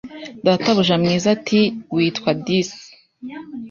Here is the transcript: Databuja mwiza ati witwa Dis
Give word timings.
Databuja 0.45 0.95
mwiza 1.01 1.27
ati 1.35 1.61
witwa 1.93 2.31
Dis 2.45 2.69